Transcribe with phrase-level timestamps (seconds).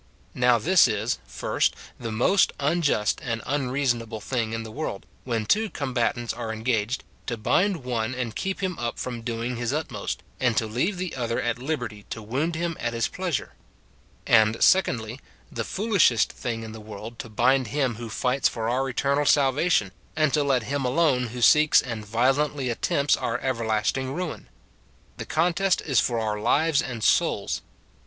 [0.33, 5.69] Now this is, first, the most unjust and unreasonable thing in the world, when two
[5.69, 10.57] combatants are engaged, to bind one and keep him up from doing his utmost, and
[10.57, 13.53] to leave the other at liberty to wound him at his pleasure;
[14.25, 15.19] and, secondly,
[15.51, 19.91] the foolishest thing in the world to bind him who fights for our eternal salvation,
[20.15, 24.49] and to let him alone who seeks and violently attempts our everlasting ruin.
[25.17, 27.61] The contest is for our lives and souls.